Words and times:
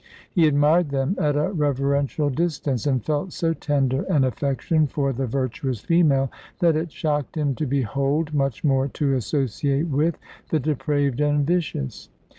He 0.31 0.47
admired 0.47 0.89
them 0.89 1.15
at 1.19 1.35
a 1.35 1.51
reverential 1.51 2.31
distance, 2.31 2.87
and 2.87 3.05
felt 3.05 3.33
so 3.33 3.53
tender 3.53 4.01
an 4.05 4.23
affection 4.23 4.87
for 4.87 5.13
the 5.13 5.27
virtuous 5.27 5.79
female, 5.81 6.31
that 6.57 6.75
it 6.75 6.91
shocked 6.91 7.35
him 7.37 7.53
to 7.53 7.67
behold, 7.67 8.33
much 8.33 8.63
more 8.63 8.87
to 8.87 9.13
associate 9.13 9.89
with, 9.89 10.17
the 10.49 10.59
depraved 10.59 11.21
and 11.21 11.45
vicious. 11.45 12.09